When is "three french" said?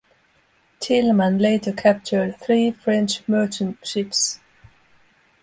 2.39-3.21